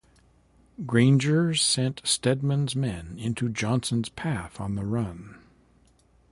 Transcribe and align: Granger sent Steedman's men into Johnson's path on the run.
Granger 0.87 1.53
sent 1.53 2.01
Steedman's 2.03 2.75
men 2.75 3.19
into 3.19 3.49
Johnson's 3.49 4.09
path 4.09 4.59
on 4.59 4.73
the 4.73 4.83
run. 4.83 5.37